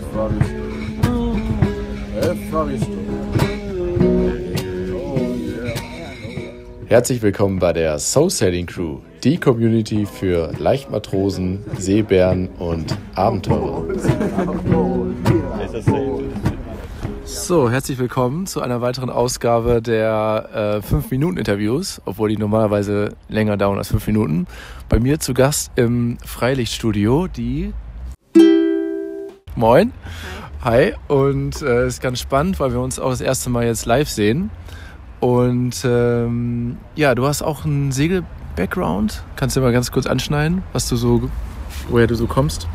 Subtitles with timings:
[0.00, 0.30] Yeah.
[6.90, 13.84] Herzlich willkommen bei der Soul Sailing Crew, die Community für Leichtmatrosen, Seebären und Abenteurer.
[17.24, 23.90] So, herzlich willkommen zu einer weiteren Ausgabe der 5-Minuten-Interviews, obwohl die normalerweise länger dauern als
[23.90, 24.48] 5 Minuten.
[24.88, 27.72] Bei mir zu Gast im Freilichtstudio die.
[29.60, 29.92] Moin.
[30.62, 30.94] Hi.
[31.06, 34.08] Und es äh, ist ganz spannend, weil wir uns auch das erste Mal jetzt live
[34.08, 34.48] sehen.
[35.20, 39.22] Und ähm, ja, du hast auch einen Segel-Background.
[39.36, 41.28] Kannst du mal ganz kurz anschneiden, was du so,
[41.90, 42.68] woher du so kommst?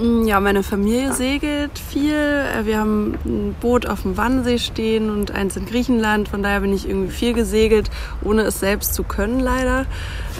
[0.00, 2.14] Mm, Ja, meine Familie segelt viel.
[2.14, 6.28] Äh, Wir haben ein Boot auf dem Wannsee stehen und eins in Griechenland.
[6.28, 7.90] Von daher bin ich irgendwie viel gesegelt,
[8.22, 9.86] ohne es selbst zu können leider.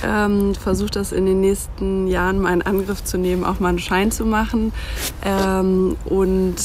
[0.07, 3.79] Ähm, Versuche das in den nächsten Jahren mal in Angriff zu nehmen, auch mal einen
[3.81, 4.73] Schein zu machen.
[5.25, 6.57] Ähm, und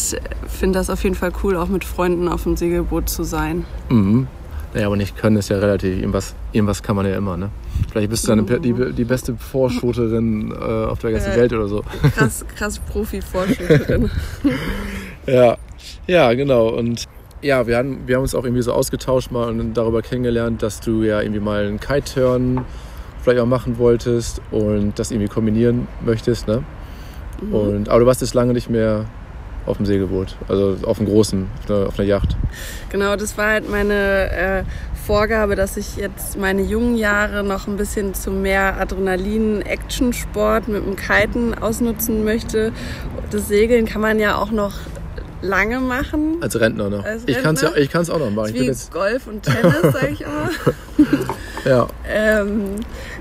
[0.48, 3.66] finde das auf jeden Fall cool, auch mit Freunden auf dem Segelboot zu sein.
[3.90, 4.28] Mhm.
[4.74, 5.98] Naja, aber nicht können ist ja relativ.
[6.00, 7.50] Irgendwas, irgendwas kann man ja immer, ne?
[7.92, 11.38] Vielleicht bist du dann die, die beste Vorschooterin äh, auf der ganzen Äh.
[11.38, 11.84] Welt oder so.
[12.16, 14.10] Krass, krass Profi-Vorschütterin.
[15.26, 15.56] Ja,
[16.06, 16.68] ja, genau.
[16.68, 17.06] Und
[17.42, 20.82] ja, wir haben, wir haben uns auch irgendwie so ausgetauscht mal und darüber kennengelernt, dass
[20.82, 22.66] du ja irgendwie mal einen Kite-Turn
[23.22, 26.64] vielleicht auch machen wolltest und das irgendwie kombinieren möchtest, ne?
[27.52, 29.06] Und, aber du warst jetzt lange nicht mehr
[29.66, 32.36] auf dem Segelboot, also auf dem großen, auf einer, auf einer Yacht.
[32.90, 34.64] Genau, das war halt meine äh,
[35.06, 40.96] Vorgabe, dass ich jetzt meine jungen Jahre noch ein bisschen zu mehr Adrenalin-Action-Sport mit dem
[40.96, 42.72] Kiten ausnutzen möchte.
[43.30, 44.74] Das Segeln kann man ja auch noch
[45.42, 46.38] lange machen.
[46.42, 47.04] Als Rentner noch.
[47.04, 47.84] Als Ich kann es ja, Rentner?
[47.84, 48.48] ich kann's auch noch machen.
[48.48, 50.50] Ich bin Wie jetzt, Golf und Tennis, sag ich immer.
[51.66, 52.76] ja, ähm,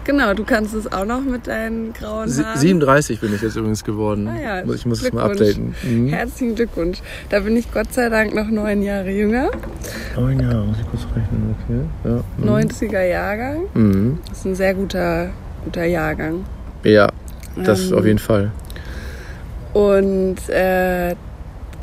[0.04, 2.58] genau, du kannst es auch noch mit deinen grauen Haaren.
[2.58, 4.28] 37 bin ich jetzt übrigens geworden.
[4.28, 5.50] Ah ja, ich muss es mal Glückwunsch.
[5.50, 5.74] updaten.
[5.82, 6.08] Mhm.
[6.08, 6.98] Herzlichen Glückwunsch.
[7.30, 9.50] Da bin ich Gott sei Dank noch neun Jahre jünger.
[10.16, 11.80] Oh ja, muss ich kurz rechnen, okay.
[12.04, 12.24] Ja.
[12.36, 12.48] Mhm.
[12.68, 13.60] 90er Jahrgang.
[13.74, 14.18] Mhm.
[14.28, 15.30] Das ist ein sehr guter,
[15.64, 16.44] guter Jahrgang.
[16.84, 17.08] Ja,
[17.56, 18.50] das Ähm, auf jeden Fall.
[19.72, 21.14] Und äh,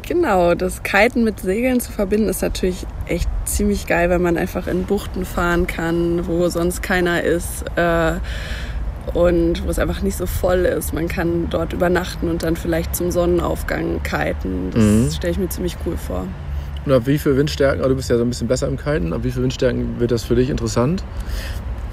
[0.10, 4.68] genau, das Kiten mit Segeln zu verbinden, ist natürlich echt ziemlich geil, weil man einfach
[4.68, 7.64] in Buchten fahren kann, wo sonst keiner ist.
[7.78, 8.14] Äh,
[9.14, 10.94] und wo es einfach nicht so voll ist.
[10.94, 14.70] Man kann dort übernachten und dann vielleicht zum Sonnenaufgang kiten.
[14.72, 15.10] Das Mhm.
[15.12, 16.28] stelle ich mir ziemlich cool vor.
[16.86, 19.14] Und ab wie viel Windstärken, also du bist ja so ein bisschen besser im Kiten,
[19.14, 21.04] ab wie viel Windstärken wird das für dich interessant?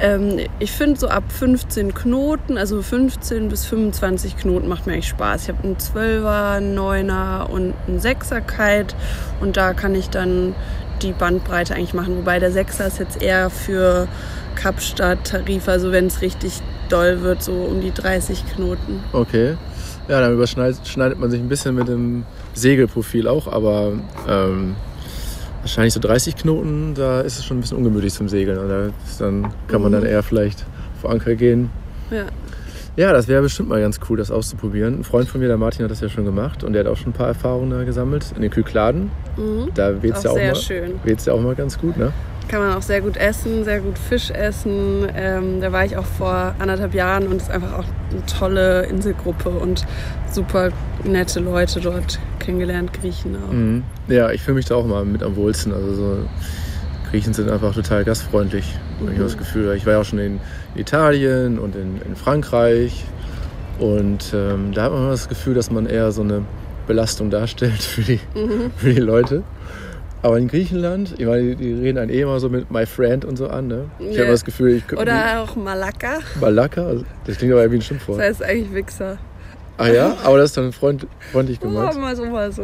[0.00, 5.08] Ähm, ich finde so ab 15 Knoten, also 15 bis 25 Knoten macht mir echt
[5.08, 5.44] Spaß.
[5.44, 8.94] Ich habe einen 12er, einen 9er und einen 6er Kite
[9.40, 10.54] und da kann ich dann
[11.02, 12.16] die Bandbreite eigentlich machen.
[12.18, 14.08] Wobei der 6er ist jetzt eher für
[14.54, 19.02] Kapstadt, Tarif, also wenn es richtig doll wird, so um die 30 Knoten.
[19.12, 19.56] Okay.
[20.08, 22.24] Ja, dann überschneidet schneidet man sich ein bisschen mit dem
[22.54, 23.92] Segelprofil auch, aber
[24.28, 24.76] ähm,
[25.66, 28.58] wahrscheinlich so 30 Knoten, da ist es schon ein bisschen ungemütlich zum Segeln.
[28.58, 28.68] Und
[29.18, 30.06] dann kann man dann Mhm.
[30.08, 30.64] eher vielleicht
[31.00, 31.70] vor Anker gehen.
[32.10, 32.24] Ja.
[32.96, 35.00] Ja, das wäre bestimmt mal ganz cool, das auszuprobieren.
[35.00, 36.96] Ein Freund von mir, der Martin, hat das ja schon gemacht und der hat auch
[36.96, 39.10] schon ein paar Erfahrungen da gesammelt in den Kykladen.
[39.36, 39.70] Mhm.
[39.74, 40.92] Da weht es ja auch mal, schön.
[41.04, 42.12] weht's ja auch mal ganz gut, ne?
[42.48, 45.08] Kann man auch sehr gut essen, sehr gut Fisch essen.
[45.16, 48.82] Ähm, da war ich auch vor anderthalb Jahren und es ist einfach auch eine tolle
[48.86, 49.84] Inselgruppe und
[50.30, 50.68] super
[51.02, 53.52] nette Leute dort kennengelernt, Griechen auch.
[53.52, 53.82] Mhm.
[54.06, 55.72] Ja, ich fühle mich da auch mal mit am wohlsten.
[55.72, 56.18] Also so
[57.10, 59.22] Griechen sind einfach total gastfreundlich, habe ich Mhm.
[59.22, 59.74] das Gefühl.
[59.76, 60.38] Ich war ja auch schon in
[60.76, 63.04] Italien und in, in Frankreich
[63.80, 66.42] und ähm, da hat man immer das Gefühl, dass man eher so eine
[66.86, 68.70] Belastung darstellt für die, Mhm.
[68.76, 69.42] für die Leute.
[70.22, 73.36] Aber in Griechenland, ich meine, die, reden einen eh immer so mit my friend und
[73.36, 73.68] so an.
[73.68, 73.84] Ne?
[73.98, 74.22] Ich Ja.
[74.22, 77.76] habe das Gefühl, ich könnte Oder auch Malakka, Malakka, also das klingt aber ja wie
[77.76, 78.18] ein Schimpfwort.
[78.18, 79.18] das heißt eigentlich Wichser.
[79.78, 82.00] Ah ja, aber das ist dann freund, freundlich Oh, gemeint.
[82.00, 82.62] mal so, mal so.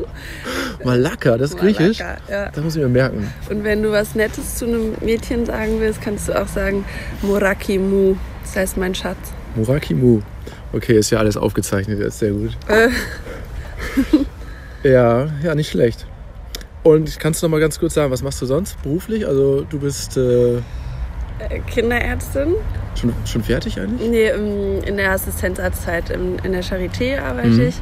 [0.84, 1.98] Malakka, das ist griechisch.
[2.00, 2.50] Malakka, ja.
[2.50, 3.32] Das muss ich mir merken.
[3.48, 6.84] Und wenn du was Nettes zu einem Mädchen sagen willst, kannst du auch sagen
[7.22, 8.16] Murakimu.
[8.42, 9.16] Das heißt mein Schatz.
[9.56, 10.20] Murakimu.
[10.74, 12.50] Okay, ist ja alles aufgezeichnet, jetzt sehr gut.
[12.68, 12.88] Äh.
[14.88, 16.06] ja, ja, nicht schlecht.
[16.82, 19.26] Und kannst du noch mal ganz kurz sagen, was machst du sonst beruflich?
[19.26, 22.54] Also du bist äh, Äh, Kinderärztin.
[22.98, 24.08] schon, schon fertig eigentlich?
[24.10, 27.60] Nee, im- in der Assistenzarztzeit in, in der Charité arbeite Mhm.
[27.68, 27.74] ich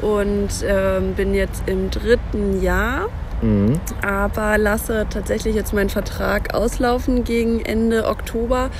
[0.00, 3.08] und ähm, bin jetzt im dritten Jahr,
[3.42, 3.78] Mhm.
[4.04, 8.70] aber lasse tatsächlich jetzt meinen Vertrag auslaufen gegen Ende Oktober,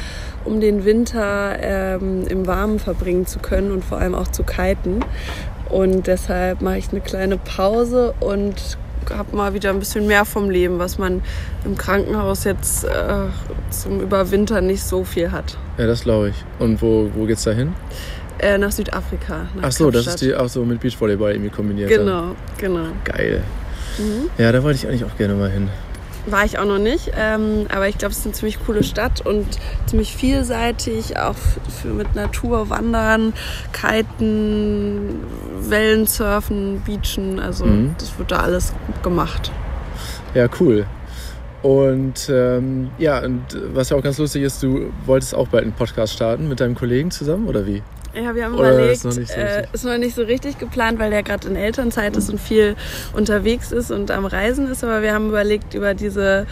[0.44, 5.00] um den Winter ähm, im Warmen verbringen zu können und vor allem auch zu kiten.
[5.69, 8.76] Und deshalb mache ich eine kleine Pause und
[9.10, 11.22] habe mal wieder ein bisschen mehr vom Leben, was man
[11.64, 12.88] im Krankenhaus jetzt äh,
[13.70, 15.56] zum Überwintern nicht so viel hat.
[15.78, 16.37] Ja, das glaube ich.
[16.58, 17.75] Und wo, wo geht's da hin?
[18.38, 19.46] Äh, nach Südafrika.
[19.54, 20.14] Nach Ach so, das Kapstadt.
[20.14, 21.90] ist die auch so mit Beachvolleyball irgendwie kombiniert.
[21.90, 21.99] dann.
[21.99, 22.25] Genau,
[22.58, 22.87] genau.
[23.04, 23.43] Geil.
[23.99, 24.31] Mhm.
[24.38, 25.69] Ja, da wollte ich eigentlich auch gerne mal hin.
[26.26, 29.26] War ich auch noch nicht, ähm, aber ich glaube, es ist eine ziemlich coole Stadt
[29.26, 29.44] und
[29.87, 31.34] ziemlich vielseitig, auch
[31.82, 33.32] für mit Natur, Wandern,
[33.72, 35.16] Kiten,
[35.70, 37.38] Wellensurfen, Beachen.
[37.41, 37.94] Also Mhm.
[37.99, 38.73] das wird da alles
[39.03, 39.50] gemacht.
[40.35, 40.87] Ja, cool.
[41.62, 43.43] Und ähm, ja, und
[43.73, 46.75] was ja auch ganz lustig ist, du wolltest auch bald einen Podcast starten mit deinem
[46.75, 47.82] Kollegen zusammen, oder wie?
[48.14, 50.99] Ja, wir haben Oder überlegt, ist noch so äh, ist noch nicht so richtig geplant,
[50.99, 52.76] weil der gerade in Elternzeit ist und viel
[53.14, 54.85] unterwegs ist und am Reisen ist.
[54.85, 56.47] Aber wir haben überlegt, über diese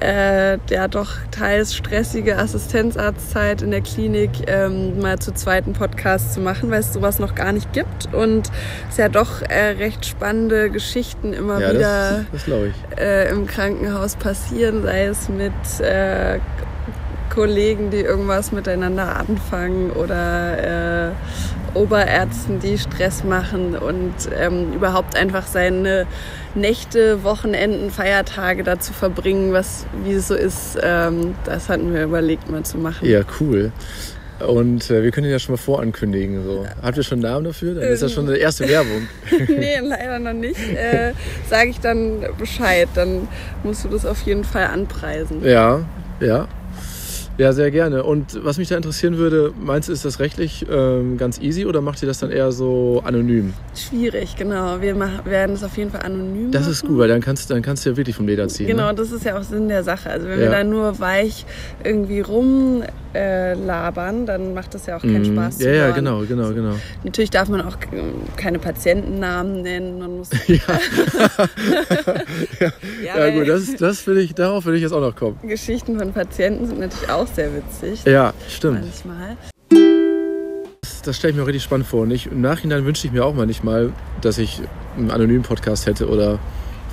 [0.00, 6.40] äh, ja doch teils stressige Assistenzarztzeit in der Klinik ähm, mal zu zweiten Podcast zu
[6.40, 8.12] machen, weil es sowas noch gar nicht gibt.
[8.12, 8.50] Und
[8.90, 14.16] es ja doch äh, recht spannende Geschichten immer ja, wieder das, das äh, im Krankenhaus
[14.16, 16.38] passieren, sei es mit äh,
[17.34, 21.12] Kollegen, die irgendwas miteinander anfangen oder äh,
[21.74, 26.06] Oberärzten, die Stress machen und ähm, überhaupt einfach seine
[26.54, 30.78] Nächte, Wochenenden, Feiertage dazu verbringen, was wie es so ist.
[30.82, 33.08] Ähm, das hatten wir überlegt mal zu machen.
[33.08, 33.72] Ja, cool.
[34.40, 36.44] Und äh, wir können ihn ja schon mal vorankündigen.
[36.44, 36.66] So.
[36.82, 37.74] Habt ihr schon einen Namen dafür?
[37.74, 39.08] Dann ist das schon eine erste Werbung.
[39.48, 40.58] nee, leider noch nicht.
[40.58, 41.12] Äh,
[41.48, 43.28] Sage ich dann Bescheid, dann
[43.62, 45.44] musst du das auf jeden Fall anpreisen.
[45.44, 45.84] Ja,
[46.20, 46.48] ja.
[47.36, 48.04] Ja, sehr gerne.
[48.04, 51.80] Und was mich da interessieren würde, meinst du, ist das rechtlich ähm, ganz easy oder
[51.80, 53.52] macht ihr das dann eher so anonym?
[53.74, 54.80] Schwierig, genau.
[54.80, 56.72] Wir machen, werden es auf jeden Fall anonym Das machen.
[56.72, 58.68] ist gut, weil dann kannst, dann kannst du ja wirklich vom Leder ziehen.
[58.68, 58.94] Genau, Ne?
[58.94, 60.10] das ist ja auch Sinn der Sache.
[60.10, 60.44] Also wenn Ja.
[60.46, 61.44] wir da nur weich
[61.82, 62.84] irgendwie rumlabern,
[63.14, 65.34] äh, dann macht das ja auch keinen Mhm.
[65.34, 65.60] Spaß.
[65.62, 66.74] Ja, ja, genau, genau, genau.
[67.02, 67.76] Natürlich darf man auch
[68.36, 69.98] keine Patientennamen nennen.
[69.98, 70.58] Man muss Ja,
[72.60, 72.70] ja,
[73.02, 75.36] ja weil gut, das, das will ich, darauf will ich jetzt auch noch kommen.
[75.42, 78.04] Geschichten von Patienten sind natürlich auch sehr witzig.
[78.04, 78.80] Ja, stimmt.
[78.80, 79.36] Manchmal.
[80.82, 82.02] Das, das stelle ich mir auch richtig spannend vor.
[82.02, 84.60] Und ich, im Nachhinein wünsche ich mir auch manchmal, dass ich
[84.96, 86.38] einen anonymen Podcast hätte oder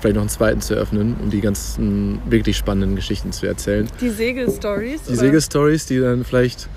[0.01, 3.87] vielleicht noch einen zweiten zu eröffnen, um die ganzen wirklich spannenden Geschichten zu erzählen.
[4.01, 5.03] Die Segelstories.
[5.03, 6.67] Die Segelstories, die dann vielleicht,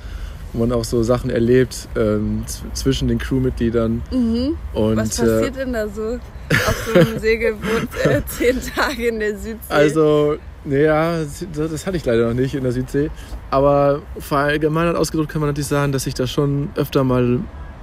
[0.52, 4.02] wo man auch so Sachen erlebt ähm, zwischen den Crewmitgliedern.
[4.10, 4.56] Mhm.
[4.74, 6.18] Und Was äh, passiert denn da so
[6.50, 9.58] auf so einem Segelboot äh, zehn Tage in der Südsee?
[9.68, 13.11] also, naja, das das hatte ich leider noch nicht in der Südsee.
[13.50, 17.40] Aber verallgemeinert ausgedrückt kann man natürlich sagen, dass sich da schon öfter mal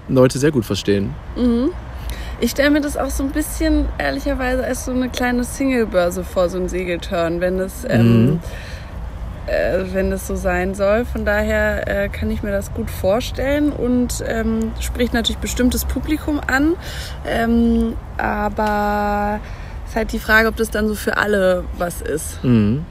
[0.08, 1.14] Leute sehr gut verstehen.
[1.36, 1.70] Mhm.
[2.40, 6.50] Ich stelle mir das auch so ein bisschen, ehrlicherweise, als so eine kleine Singlebörse vor,
[6.50, 8.40] so ein Segelturn, wenn es, ähm, Mhm.
[9.46, 11.06] äh, wenn es so sein soll.
[11.06, 16.42] Von daher äh, kann ich mir das gut vorstellen und ähm, spricht natürlich bestimmtes Publikum
[16.46, 16.74] an.
[17.28, 19.40] Ähm, aber
[19.92, 22.42] ist halt die Frage, ob das dann so für alle was ist.
[22.46, 22.86] Mhm.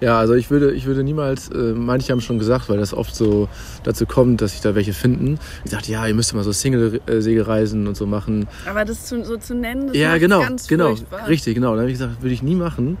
[0.00, 3.14] Ja, also ich würde, ich würde niemals, äh, manche haben schon gesagt, weil das oft
[3.14, 3.48] so
[3.84, 7.86] dazu kommt, dass sich da welche finden, die sagt, ja, ihr müsst mal so Single-Segelreisen
[7.86, 8.48] und so machen.
[8.68, 11.28] Aber das zu, so zu nennen, das ja, genau, ganz genau, furchtbar.
[11.28, 11.70] richtig, genau.
[11.70, 12.98] Dann habe ich gesagt, würde ich nie machen.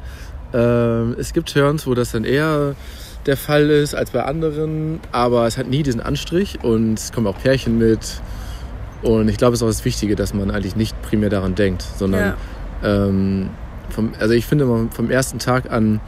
[0.52, 2.76] Ähm, es gibt Turns, wo das dann eher
[3.26, 7.26] der Fall ist als bei anderen, aber es hat nie diesen Anstrich und es kommen
[7.26, 8.20] auch Pärchen mit.
[9.02, 11.84] Und ich glaube, es ist auch das Wichtige, dass man eigentlich nicht primär daran denkt,
[11.98, 12.36] sondern Ja.
[12.84, 13.50] Ähm,
[13.90, 16.00] vom, also ich finde, man- vom ersten Tag an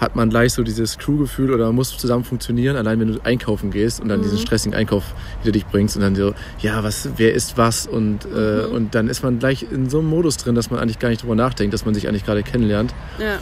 [0.00, 3.70] hat man gleich so dieses Crew-Gefühl oder man muss zusammen funktionieren, allein wenn du einkaufen
[3.70, 4.24] gehst und dann Mhm.
[4.24, 5.04] diesen stressigen Einkauf
[5.42, 8.72] hinter dich bringst und dann so, ja, was, wer ist was und, äh, Mhm.
[8.74, 11.22] und dann ist man gleich in so einem Modus drin, dass man eigentlich gar nicht
[11.22, 12.92] drüber nachdenkt, dass man sich eigentlich gerade kennenlernt.
[13.20, 13.38] Ja.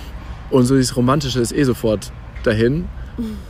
[0.50, 2.86] Und so dieses Romantische ist eh sofort dahin.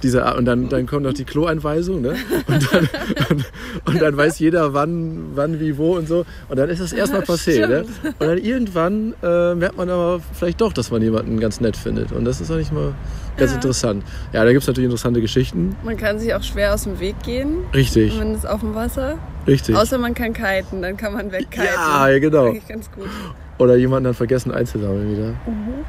[0.02, 2.14] Diese, und dann, dann kommt noch die Kloeinweisung, ne?
[2.48, 2.88] Und dann,
[3.30, 3.44] und,
[3.86, 6.24] und dann weiß jeder, wann, wann, wie, wo und so.
[6.48, 7.84] Und dann ist das erstmal passé, ne?
[8.18, 12.10] Und dann irgendwann äh, merkt man aber vielleicht doch, dass man jemanden ganz nett findet.
[12.12, 12.94] Und das ist eigentlich mal
[13.36, 13.56] ganz Ja.
[13.56, 14.02] interessant.
[14.32, 15.76] Ja, da gibt es natürlich interessante Geschichten.
[15.84, 17.58] Man kann sich auch schwer aus dem Weg gehen.
[17.72, 19.18] Richtig, Man ist auf dem Wasser.
[19.46, 19.76] richtig.
[19.76, 21.64] Außer man kann kiten, dann kann man wegkiten.
[21.76, 22.46] Ja, ja, genau.
[22.48, 23.06] Eigentlich ganz gut.
[23.58, 25.28] Oder jemanden dann vergessen einzusammeln wieder.
[25.46, 25.84] Mhm.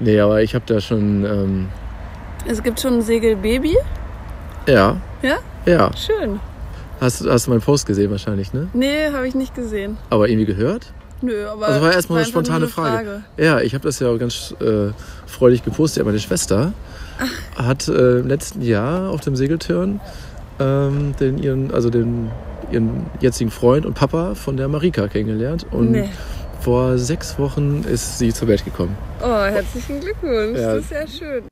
[0.00, 1.68] Nee, aber ich habe da schon, ähm,
[2.46, 3.76] Es gibt schon ein Segelbaby.
[4.66, 4.96] ja.
[5.22, 5.36] Ja?
[5.66, 5.90] Ja.
[5.96, 6.40] Schön.
[7.00, 8.68] Hast, hast du meinen Post gesehen wahrscheinlich, ne?
[8.72, 9.98] Nee, habe ich nicht gesehen.
[10.08, 10.92] Aber irgendwie gehört?
[11.22, 11.66] Nö, aber.
[11.66, 13.22] Also war erstmal eine einfach nur spontane Frage.
[13.36, 14.92] Ja, ich habe das ja auch ganz äh,
[15.26, 16.04] freudig gepostet.
[16.06, 16.72] Meine Schwester
[17.56, 20.00] hat äh, im letzten Jahr auf dem Segeltörn
[20.58, 22.30] ähm, den, ihren, also den,
[22.72, 25.66] ihren jetzigen Freund und Papa von der Marika kennengelernt.
[25.70, 26.08] Und Nee.
[26.62, 28.96] vor sechs Wochen ist sie zur Welt gekommen.
[29.22, 30.58] Oh, herzlichen Glückwunsch.
[30.58, 30.76] Ja.
[30.76, 31.42] Das ist ja schön.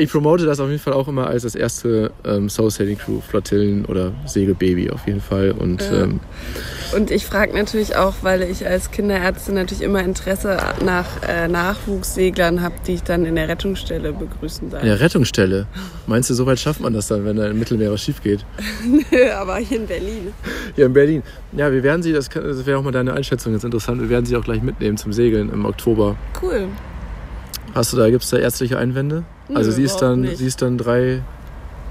[0.00, 3.20] Ich promote das auf jeden Fall auch immer als das erste ähm, Soul Sailing Crew
[3.20, 5.50] Flottillen oder Segelbaby auf jeden Fall.
[5.52, 6.04] Und Ja.
[6.04, 6.20] ähm,
[6.96, 12.62] Und ich frage natürlich auch, weil ich als Kinderärztin natürlich immer Interesse nach äh, Nachwuchsseglern
[12.62, 14.82] habe, die ich dann in der Rettungsstelle begrüßen darf.
[14.82, 15.66] In der Rettungsstelle.
[16.06, 18.44] Meinst du, so weit schafft man das dann, wenn da im Mittelmeer was schief geht?
[19.12, 20.32] Nö, aber hier in Berlin.
[20.76, 21.22] Hier in Berlin.
[21.52, 24.08] Ja, wir werden sie, das, kann- das wäre auch mal deine Einschätzung jetzt interessant, wir
[24.08, 26.16] werden sie auch gleich mitnehmen zum Segeln im Oktober.
[26.40, 26.68] Cool.
[27.74, 29.24] Hast du da, gibt es da ärztliche Einwände?
[29.48, 30.38] Nö, also sie ist dann, nicht.
[30.38, 31.22] sie ist dann drei,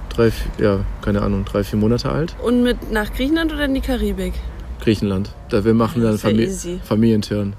[0.09, 2.35] drei, ja, keine Ahnung, drei, vier Monate alt.
[2.43, 4.33] Und mit nach Griechenland oder in die Karibik?
[4.81, 5.33] Griechenland.
[5.49, 6.79] Da wir machen dann Famili easy.
[6.83, 7.53] Familienturn.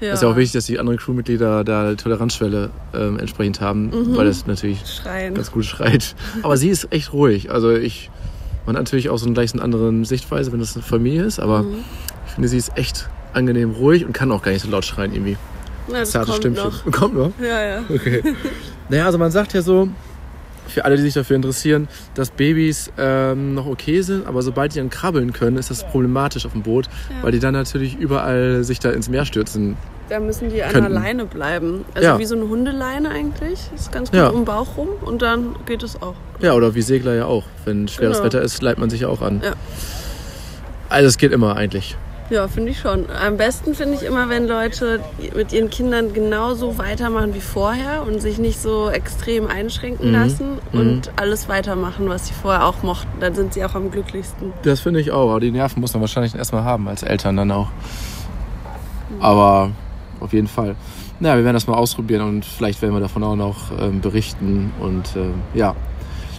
[0.00, 0.12] Ja.
[0.12, 4.16] Ist ja auch wichtig, dass die anderen Crewmitglieder da Toleranzschwelle ähm, entsprechend haben, Mhm.
[4.16, 5.32] weil das natürlich Schreien.
[5.34, 6.14] ganz gut schreit.
[6.42, 7.50] Aber sie ist echt ruhig.
[7.50, 8.10] Also ich,
[8.66, 11.40] man hat natürlich auch so eine gleich eine andere Sichtweise, wenn das eine Familie ist,
[11.40, 11.76] aber Mhm.
[12.26, 15.12] ich finde, sie ist echt angenehm ruhig und kann auch gar nicht so laut schreien
[15.14, 15.38] irgendwie.
[15.88, 16.64] Na, das Zartes kommt Stimmchen.
[16.64, 16.92] noch.
[16.92, 17.30] Kommt noch?
[17.40, 17.82] Ja, ja.
[17.88, 18.22] Okay.
[18.88, 19.88] naja, also man sagt ja so,
[20.68, 24.78] für alle, die sich dafür interessieren, dass Babys ähm, noch okay sind, aber sobald die
[24.78, 27.22] dann krabbeln können, ist das problematisch auf dem Boot, Ja.
[27.22, 29.76] weil die dann natürlich überall sich da ins Meer stürzen.
[30.08, 30.92] Da müssen die an Könnten.
[30.92, 31.84] der Leine bleiben.
[31.94, 32.18] Also Ja.
[32.18, 33.60] wie so eine Hundeleine eigentlich.
[33.74, 34.28] Ist ganz gut Ja.
[34.28, 36.14] um den Bauch rum und dann geht es auch.
[36.40, 37.44] Ja, oder wie Segler ja auch.
[37.64, 38.26] Wenn schweres Genau.
[38.26, 39.40] Wetter ist, leitet man sich ja auch an.
[39.44, 39.52] Ja.
[40.88, 41.96] Also es geht immer eigentlich.
[42.28, 43.06] Ja, finde ich schon.
[43.10, 45.00] Am besten finde ich immer, wenn Leute
[45.36, 50.12] mit ihren Kindern genauso weitermachen wie vorher und sich nicht so extrem einschränken Mhm.
[50.14, 50.80] lassen Mhm.
[50.80, 53.08] und alles weitermachen, was sie vorher auch mochten.
[53.20, 54.52] Dann sind sie auch am glücklichsten.
[54.64, 55.30] Das finde ich auch.
[55.30, 57.68] Aber die Nerven muss man wahrscheinlich erstmal haben, als Eltern dann auch.
[59.20, 59.70] Aber
[60.20, 60.74] auf jeden Fall.
[61.20, 64.72] Naja, wir werden das mal ausprobieren und vielleicht werden wir davon auch noch ähm, berichten.
[64.80, 65.74] Und ähm, ja.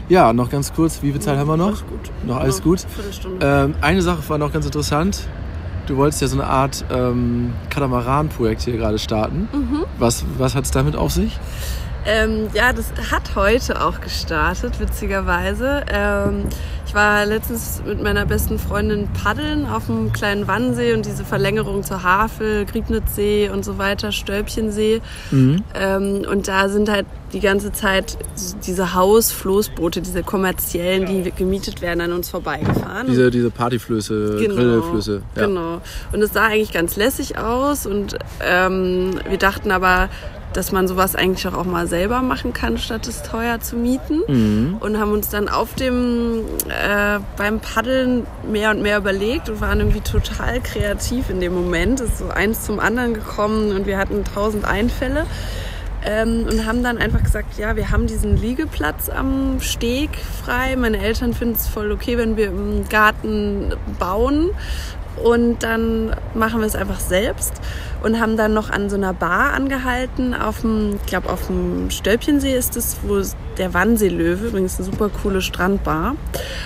[0.09, 1.67] Ja, noch ganz kurz, wie viel Zeit haben wir noch?
[1.67, 2.11] Alles gut.
[2.25, 2.79] Noch alles gut?
[2.81, 3.45] Viertelstunde.
[3.45, 5.27] Ähm, eine Sache war noch ganz interessant.
[5.87, 9.47] Du wolltest ja so eine Art ähm, Katamaran-Projekt hier gerade starten.
[9.53, 9.85] Mhm.
[9.97, 11.39] Was, was hat es damit auf sich?
[12.07, 15.83] Ähm, ja, das hat heute auch gestartet, witzigerweise.
[15.91, 16.45] Ähm,
[16.87, 21.83] ich war letztens mit meiner besten Freundin paddeln auf einem kleinen Wannsee und diese Verlängerung
[21.83, 25.01] zur Havel, Griebnitzsee und so weiter, Stölpchensee.
[25.31, 25.63] Mhm.
[25.75, 28.17] Ähm, und da sind halt die ganze Zeit
[28.65, 33.07] diese Hausfloßboote, diese kommerziellen, die gemietet werden, an uns vorbeigefahren.
[33.07, 35.23] Diese, diese Partyflöße, Grillflöße.
[35.35, 35.45] Ja.
[35.45, 35.81] Genau.
[36.13, 40.07] Und es sah eigentlich ganz lässig aus und ähm, wir dachten aber,
[40.57, 44.21] dass man sowas eigentlich auch, mal selber machen kann, statt es teuer zu mieten.
[44.27, 44.77] Mhm.
[44.79, 49.79] Und haben uns dann auf dem, äh, beim Paddeln mehr und mehr überlegt und waren
[49.79, 51.99] irgendwie total kreativ in dem Moment.
[51.99, 55.27] Es ist so eins zum anderen gekommen und wir hatten tausend Einfälle.
[56.03, 60.09] Ähm, und haben dann einfach gesagt, ja, wir haben diesen Liegeplatz am Steg
[60.43, 60.75] frei.
[60.75, 64.49] Meine Eltern finden es voll okay, wenn wir im Garten bauen.
[65.23, 67.53] Und dann machen wir es einfach selbst
[68.03, 70.33] und haben dann noch an so einer Bar angehalten.
[70.33, 73.21] Auf dem, ich glaube, auf dem Stölpchensee ist es, wo
[73.57, 76.15] der Wannseelöwe, übrigens eine super coole Strandbar.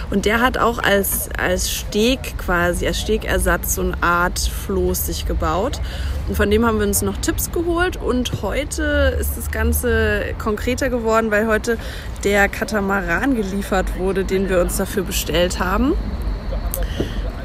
[0.10, 5.26] Und der hat auch als, als Steg quasi, als Stegersatz so eine Art Floß sich
[5.26, 5.80] gebaut.
[6.28, 7.98] Und von dem haben wir uns noch Tipps geholt.
[7.98, 11.78] Und heute ist das Ganze konkreter geworden, weil heute
[12.24, 15.94] der Katamaran geliefert wurde, den wir uns dafür bestellt haben.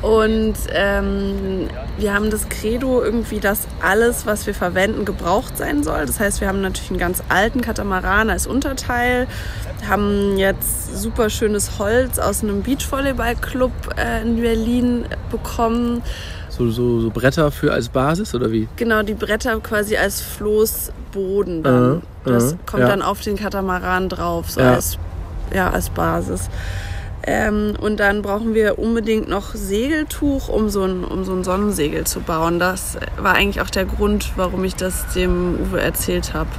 [0.02, 6.06] Und ähm, wir haben das Credo irgendwie, dass alles, was wir verwenden, gebraucht sein soll.
[6.06, 9.26] Das heißt, wir haben natürlich einen ganz alten Katamaran als Unterteil,
[9.88, 16.02] haben jetzt super schönes Holz aus einem Beachvolleyballclub äh, in Berlin bekommen.
[16.48, 18.68] So, so, so Bretter für als Basis oder wie?
[18.76, 22.02] Genau, die Bretter quasi als Floßboden dann.
[22.24, 22.88] Äh, das äh, kommt ja.
[22.88, 24.74] dann auf den Katamaran drauf, so Ja.
[24.74, 24.98] als,
[25.54, 26.48] ja, als Basis.
[27.26, 32.04] Ähm, und dann brauchen wir unbedingt noch Segeltuch, um so, ein, um so ein Sonnensegel
[32.04, 32.60] zu bauen.
[32.60, 36.50] Das war eigentlich auch der Grund, warum ich das dem Uwe erzählt habe.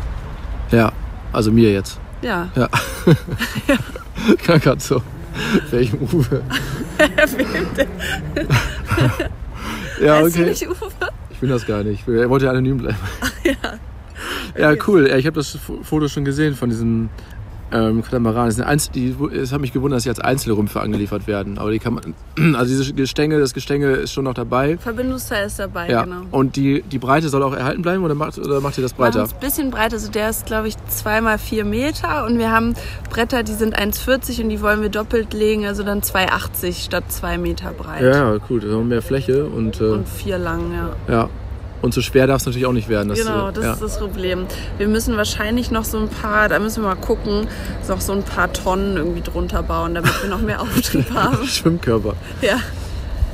[0.71, 0.91] Ja,
[1.31, 1.99] also mir jetzt.
[2.21, 2.49] Ja.
[2.55, 2.67] Ja.
[4.47, 4.57] ja.
[4.57, 5.01] Gerade so.
[5.71, 6.41] Welchem Uwe?
[10.01, 10.49] ja, Weißt du okay.
[10.49, 10.91] nicht, Uwe?
[11.29, 12.07] Ich bin das gar nicht.
[12.07, 12.97] Er wollte ja anonym bleiben.
[14.57, 14.73] ja.
[14.87, 15.07] cool.
[15.07, 17.09] Ja, ich habe das Foto schon gesehen von diesem
[17.71, 18.47] ähm, Katamaran.
[18.47, 21.57] Das Einzel die, es hat mich gewundert, dass sie als Einzelrümpfe angeliefert werden.
[21.57, 24.77] Aber die kann man, also diese Gestänge, das Gestänge ist schon noch dabei.
[24.77, 26.03] Verbindungsteil ist dabei, Ja.
[26.03, 26.21] genau.
[26.31, 29.23] Und die, die Breite soll auch erhalten bleiben oder macht, oder macht ihr das breiter?
[29.23, 29.95] ein bisschen breiter.
[29.95, 32.25] Also der ist, glaube ich, zweimal vier Meter.
[32.25, 32.73] Und wir haben
[33.09, 35.65] Bretter, die sind 1,40 und die wollen wir doppelt legen.
[35.65, 38.01] Also dann 2,80 statt zwei Meter breit.
[38.03, 38.63] Ja, gut.
[38.63, 40.71] Wir haben mehr Fläche und, äh, Und vier lang,
[41.07, 41.13] ja.
[41.13, 41.29] ja.
[41.81, 43.13] Und zu schwer darf es natürlich auch nicht werden.
[43.13, 43.73] Genau, das ja.
[43.73, 44.45] ist das Problem.
[44.77, 47.47] Wir müssen wahrscheinlich noch so ein paar, da müssen wir mal gucken,
[47.87, 51.37] noch so ein paar Tonnen irgendwie drunter bauen, damit wir noch mehr Auftrieb haben.
[51.47, 52.15] Schwimmkörper.
[52.41, 52.57] Ja.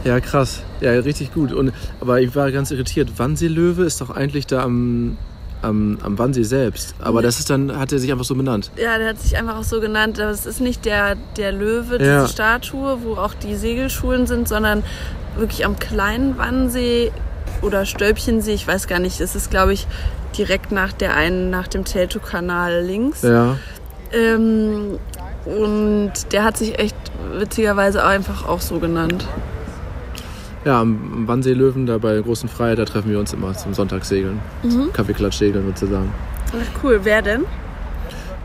[0.04, 0.62] Ja, krass.
[0.82, 1.54] Ja, richtig gut.
[1.54, 1.72] Und,
[2.02, 3.18] aber ich war ganz irritiert.
[3.18, 5.18] Wannseelöwe ist doch eigentlich da am,
[5.62, 6.94] am, am Wannsee selbst.
[7.00, 8.70] Aber das ist dann, hat er sich einfach so benannt.
[8.76, 10.20] ja, der hat sich einfach auch so genannt.
[10.20, 12.28] Es ist nicht der, der Löwe, diese Ja.
[12.28, 14.84] Statue, wo auch die Segelschulen sind, sondern
[15.38, 17.14] wirklich am kleinen Wannsee
[17.64, 19.88] oder Stölpchensee, ich weiß gar nicht, es ist glaube ich
[20.38, 23.22] direkt nach der einen, nach dem Teltow-Kanal links.
[23.22, 23.58] Ja.
[24.12, 25.00] Ähm,
[25.46, 26.96] und der hat sich echt
[27.38, 29.28] witzigerweise einfach auch so genannt.
[30.66, 33.74] Ja, am Wannsee Löwen, da bei der großen Freiheit, da treffen wir uns immer zum
[33.74, 34.40] Sonntagssegeln.
[34.64, 34.94] Mhm.
[34.94, 36.14] Kaffeeklatsch-Segeln sozusagen.
[36.52, 37.46] Ach, cool, wer denn?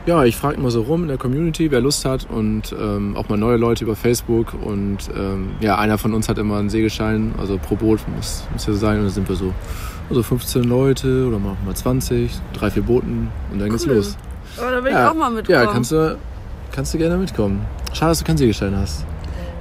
[0.09, 3.29] Ja, ich frage immer so rum in der Community, wer Lust hat und ähm, auch
[3.29, 4.55] mal neue Leute über Facebook.
[4.55, 8.67] Und ähm, ja, einer von uns hat immer einen Segelschein, also pro Boot muss, muss
[8.67, 8.97] ja sein.
[8.97, 9.53] Und dann sind wir so
[10.09, 13.97] also 15 Leute oder mal 20, drei, vier Booten und dann geht's Cool.
[13.97, 14.17] los.
[14.57, 15.59] Oh, da will ja, ich auch mal mitkommen.
[15.63, 16.17] Ja, kannst du,
[16.73, 17.67] kannst du gerne mitkommen.
[17.93, 19.05] Schade, dass du keinen Segelschein hast.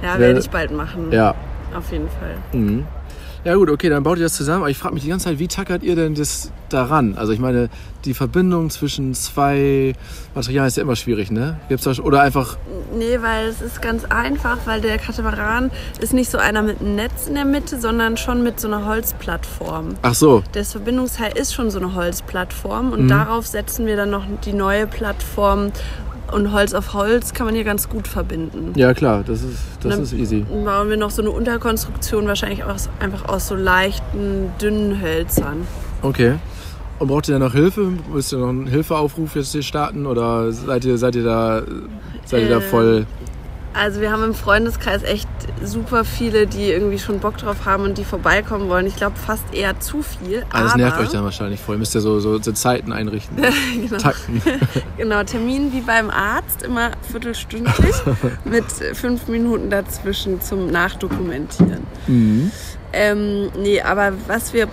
[0.02, 1.12] Ja, Wer- werde ich bald machen.
[1.12, 1.34] Ja.
[1.76, 2.36] Auf jeden Fall.
[2.58, 2.86] Mhm.
[3.44, 4.62] Ja gut, okay, dann baut ihr das zusammen.
[4.62, 7.16] Aber ich frage mich die ganze Zeit, wie tackert ihr denn das daran?
[7.16, 7.70] Also ich meine,
[8.04, 9.94] die Verbindung zwischen zwei
[10.34, 11.58] Materialien ist ja immer schwierig, ne?
[11.68, 12.56] Gibt's da, oder einfach,
[12.96, 16.96] Nee, weil es ist ganz einfach, weil der Katamaran ist nicht so einer mit einem
[16.96, 19.94] Netz in der Mitte, sondern schon mit so einer Holzplattform.
[20.02, 23.08] ach so, Das Verbindungsteil ist schon so eine Holzplattform und Mhm.
[23.08, 25.70] darauf setzen wir dann noch die neue Plattform
[26.32, 28.72] und Holz auf Holz kann man hier ganz gut verbinden.
[28.76, 30.44] ja klar, das ist, das Dann- ist easy.
[30.48, 35.66] Dann bauen wir noch so eine Unterkonstruktion, wahrscheinlich aus, einfach aus so leichten, dünnen Hölzern.
[36.02, 36.34] Okay.
[36.98, 37.92] Und braucht ihr da noch Hilfe?
[38.12, 40.04] Müsst ihr noch einen Hilfeaufruf jetzt hier starten?
[40.06, 41.62] Oder seid ihr, seid ihr da,
[42.24, 43.06] seid ihr da Ähm, voll...
[43.74, 45.28] Also wir haben im Freundeskreis echt
[45.62, 48.86] super viele, die irgendwie schon Bock drauf haben und die vorbeikommen wollen.
[48.86, 50.44] Ich glaube fast eher zu viel.
[50.50, 51.76] Ah, das nervt euch dann wahrscheinlich voll.
[51.76, 53.36] Ihr müsst ja so, so, so Zeiten einrichten.
[53.74, 54.42] genau, Takten.
[54.96, 57.94] genau, Termin wie beim Arzt, immer viertelstündlich
[58.44, 61.86] mit fünf Minuten dazwischen zum Nachdokumentieren.
[62.06, 62.50] Mhm.
[62.92, 64.66] Ähm, nee, aber was wir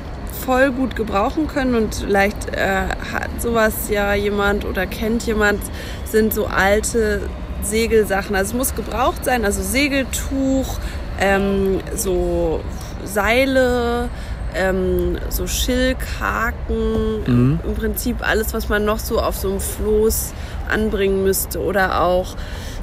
[0.46, 5.60] voll gut gebrauchen können und vielleicht äh, hat sowas ja jemand oder kennt jemand,
[6.06, 7.22] sind so alte
[7.66, 8.36] Segelsachen.
[8.36, 10.78] Also es muss gebraucht sein, also Segeltuch,
[11.20, 12.62] ähm, so
[13.04, 14.10] Seile,
[14.56, 17.60] ähm, so Schilkhaken, Mhm.
[17.66, 20.34] im Prinzip alles, was man noch so auf so einem Floß
[20.72, 22.36] anbringen müsste oder auch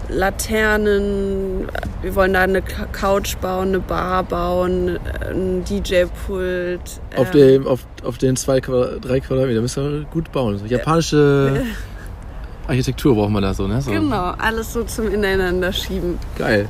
[0.08, 1.68] Laternen,
[2.02, 4.98] wir wollen da eine Couch bauen, eine Bar bauen,
[5.30, 6.80] ein DJ-Pult.
[7.16, 10.58] Auf, ähm, auf, auf den zwei, drei Quadratmeter müsst ihr gut bauen.
[10.58, 11.62] So japanische
[12.66, 13.80] Architektur braucht man da so, ne?
[13.82, 13.90] So.
[13.90, 16.18] Genau, alles so zum Ineinander schieben.
[16.38, 16.68] Geil.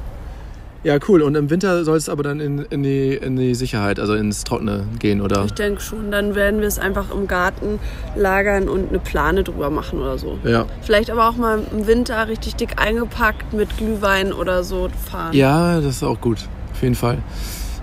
[0.85, 1.23] Ja, cool.
[1.23, 4.43] Und im Winter soll es aber dann in, in, die, in die Sicherheit, also ins
[4.43, 5.45] Trockene gehen, oder?
[5.45, 7.79] Ich denke schon, dann werden wir es einfach im Garten
[8.17, 10.39] lagern und eine Plane drüber machen oder so.
[10.43, 10.67] Ja.
[10.81, 15.35] Vielleicht aber auch mal im Winter richtig dick eingepackt mit Glühwein oder so fahren.
[15.35, 16.49] Ja, das ist auch gut.
[16.73, 17.19] Auf jeden Fall.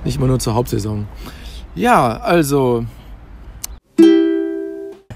[0.04, 1.08] Nicht immer nur zur Hauptsaison.
[1.76, 2.86] Ja, also.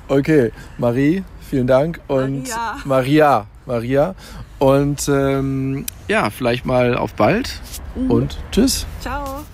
[0.07, 1.99] Okay, Marie, vielen Dank.
[2.07, 2.49] Und
[2.83, 2.83] Maria.
[2.83, 3.45] Maria.
[3.67, 4.15] Maria.
[4.57, 7.61] Und ähm, ja, vielleicht mal auf bald.
[8.09, 8.87] Und tschüss.
[9.01, 9.45] Ciao.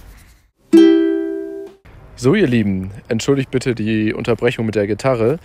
[2.15, 5.39] So, ihr Lieben, entschuldigt bitte die Unterbrechung mit der Gitarre.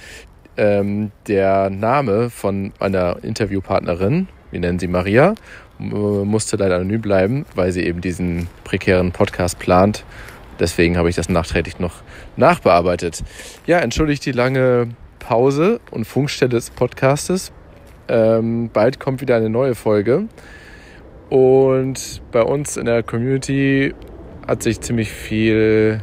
[0.57, 5.35] Ähm, der Name von meiner Interviewpartnerin, wir nennen sie Maria,
[5.81, 10.05] musste leider anonym bleiben, weil sie eben diesen prekären Podcast plant.
[10.61, 11.95] Deswegen habe ich das nachträglich noch
[12.37, 13.25] nachbearbeitet.
[13.67, 17.51] Ja, entschuldigt die lange Pause und Funkstelle des Podcastes.
[18.09, 20.25] Ähm, bald kommt wieder eine neue Folge.
[21.31, 23.95] Und bei uns in der Community
[24.47, 26.03] hat sich ziemlich viel,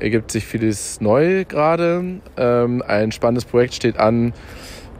[0.00, 2.20] ergibt sich vieles neu gerade.
[2.38, 4.32] Ähm, ein spannendes Projekt steht an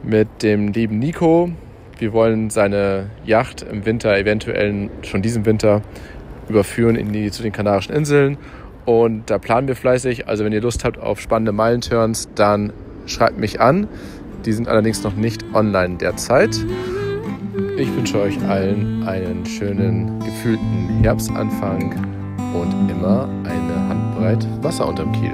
[0.03, 1.49] mit dem lieben Nico.
[1.97, 5.81] Wir wollen seine Yacht im Winter, eventuell schon diesen Winter,
[6.47, 8.37] überführen in die, zu den Kanarischen Inseln.
[8.85, 10.27] Und da planen wir fleißig.
[10.27, 12.71] Also wenn ihr Lust habt auf spannende Meilenturns, dann
[13.05, 13.87] schreibt mich an.
[14.45, 16.65] Die sind allerdings noch nicht online derzeit.
[17.77, 21.93] Ich wünsche euch allen einen schönen, gefühlten Herbstanfang
[22.53, 25.31] und immer eine Handbreit Wasser unterm Kiel.